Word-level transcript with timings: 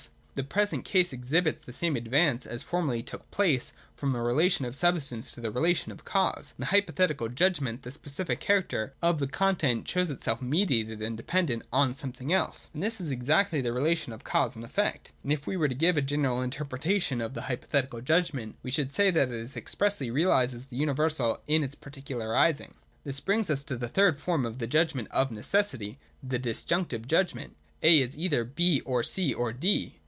The 0.33 0.47
present 0.47 0.85
case 0.85 1.11
exhibits 1.13 1.59
the 1.59 1.73
same 1.73 1.97
advance 1.97 2.45
as 2.47 2.63
formerly 2.63 3.03
took 3.03 3.29
place 3.31 3.73
from 3.95 4.13
the 4.13 4.21
relation 4.21 4.63
of 4.63 4.77
substance 4.77 5.31
to 5.33 5.41
the 5.41 5.51
relation 5.51 5.91
of 5.91 6.05
cause. 6.05 6.51
In 6.57 6.61
the 6.63 6.67
Hypothetical 6.67 7.27
judgment 7.27 7.83
the 7.83 7.91
specific 7.91 8.39
character 8.39 8.93
of 9.03 9.19
the 9.19 9.27
content 9.27 9.87
shows 9.87 10.09
itself 10.09 10.41
mediated 10.41 11.01
and 11.01 11.17
dependent 11.17 11.63
on 11.71 11.93
something 11.93 12.31
else: 12.33 12.69
and 12.73 12.81
this 12.81 13.01
is 13.01 13.11
exactly 13.11 13.59
the 13.59 13.73
relation 13.73 14.13
of 14.13 14.23
cause 14.23 14.55
and 14.55 14.63
effect. 14.63 15.11
And 15.21 15.33
if 15.33 15.45
we 15.45 15.57
were 15.57 15.67
to 15.67 15.75
give 15.75 15.97
a 15.97 16.01
general 16.01 16.41
interpretation 16.41 17.19
to 17.19 17.27
the 17.27 17.41
Hypothetical 17.43 17.99
judgment, 17.99 18.55
we 18.63 18.71
should 18.71 18.93
say 18.93 19.11
that 19.11 19.29
it 19.29 19.57
expressly 19.57 20.07
312 20.07 20.07
THE 20.07 20.15
DOCTRINE 20.15 20.15
OF 20.15 20.15
THE 20.15 20.15
NOTION. 20.15 20.15
[177, 20.15 20.15
178 20.15 20.21
realises 20.21 20.65
the 20.65 20.81
univenal 20.85 21.39
in 21.59 21.63
its 21.63 21.75
particularising. 21.75 22.73
This 23.03 23.19
brings 23.19 23.49
us 23.49 23.63
to 23.65 23.75
the 23.75 23.89
third 23.89 24.17
form 24.17 24.45
of 24.45 24.59
the 24.59 24.67
Judgment 24.67 25.09
of 25.11 25.29
Necessity, 25.29 25.99
the 26.23 26.39
Dis 26.39 26.63
junctive 26.63 27.05
judgment. 27.05 27.55
A 27.83 27.99
is 27.99 28.17
either 28.17 28.43
B 28.45 28.81
ov 28.87 29.05
C 29.05 29.33
or 29.33 29.51
D. 29.51 29.97